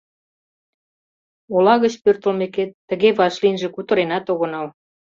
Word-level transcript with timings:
—Ола 1.55 1.75
гыч 1.83 1.93
пӧртылмекет, 2.03 2.69
тыге 2.89 3.09
вашлийынже 3.19 3.67
кутыренат 3.71 4.25
огынал. 4.33 4.67